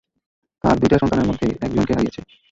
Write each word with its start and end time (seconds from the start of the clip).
তার 0.63 0.75
দুইটা 0.79 0.97
সন্তানের 0.97 1.27
মধ্যে, 1.27 1.47
একজনকে 1.61 1.93
হারিয়েছে। 1.93 2.21